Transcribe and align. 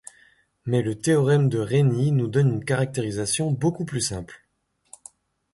Mais 0.65 0.81
le 0.81 0.99
théorème 0.99 1.47
de 1.47 1.59
Rényi 1.59 2.11
nous 2.11 2.25
donne 2.25 2.49
une 2.55 2.65
caractérisation 2.65 3.51
beaucoup 3.51 3.85
plus 3.85 4.01
simple. 4.01 4.43